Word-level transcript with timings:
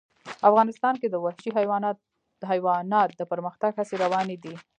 افغانستان 0.49 0.93
کې 1.01 1.07
د 1.09 1.15
وحشي 1.25 1.49
حیوانات 2.49 3.11
د 3.15 3.21
پرمختګ 3.31 3.71
هڅې 3.79 3.95
روانې 4.03 4.37
دي. 4.43 4.53